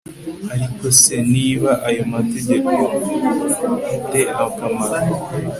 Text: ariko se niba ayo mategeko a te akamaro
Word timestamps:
ariko 0.53 0.85
se 1.01 1.15
niba 1.33 1.71
ayo 1.87 2.03
mategeko 2.13 2.71
a 3.93 3.95
te 4.09 4.21
akamaro 4.45 5.07